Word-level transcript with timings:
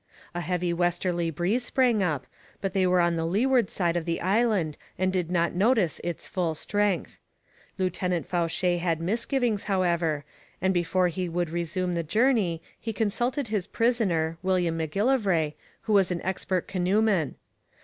A 0.33 0.41
heavy 0.41 0.73
westerly 0.73 1.29
breeze 1.29 1.63
sprang 1.63 2.01
up, 2.01 2.25
but 2.59 2.73
they 2.73 2.87
were 2.87 3.01
on 3.01 3.17
the 3.17 3.23
leeward 3.23 3.69
side 3.69 3.95
of 3.95 4.05
the 4.05 4.19
island 4.19 4.75
and 4.97 5.13
did 5.13 5.29
not 5.29 5.53
notice 5.53 6.01
its 6.03 6.25
full 6.25 6.55
strength. 6.55 7.19
Lieutenant 7.77 8.27
Fauché 8.27 8.79
had 8.79 8.99
misgivings, 8.99 9.65
however, 9.65 10.25
and 10.59 10.73
before 10.73 11.09
he 11.09 11.29
would 11.29 11.51
resume 11.51 11.93
the 11.93 12.01
journey 12.01 12.63
he 12.79 12.93
consulted 12.93 13.49
his 13.49 13.67
prisoner, 13.67 14.39
William 14.41 14.75
M'Gillivray, 14.75 15.53
who 15.81 15.93
was 15.93 16.09
an 16.09 16.23
expert 16.23 16.67
canoeman. 16.67 17.35